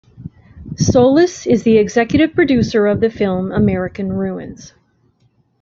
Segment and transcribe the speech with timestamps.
[0.77, 4.73] Solis is the executive producer of the film "American Ruins".